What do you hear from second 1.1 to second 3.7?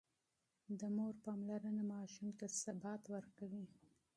پاملرنه ماشوم ته ثبات ورکوي.